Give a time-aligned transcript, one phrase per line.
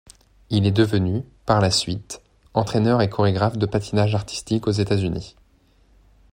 [0.49, 2.23] Il est devenu, par la suite,
[2.55, 5.35] entraîneur et choréographe de patinage artistique aux États-Unis.